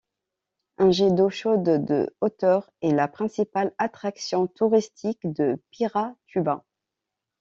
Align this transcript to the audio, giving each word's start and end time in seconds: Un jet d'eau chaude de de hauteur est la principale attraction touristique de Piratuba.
Un 0.79 0.89
jet 0.89 1.11
d'eau 1.13 1.29
chaude 1.29 1.61
de 1.61 1.77
de 1.77 2.15
hauteur 2.21 2.71
est 2.81 2.89
la 2.89 3.07
principale 3.07 3.71
attraction 3.77 4.47
touristique 4.47 5.19
de 5.31 5.61
Piratuba. 5.69 6.65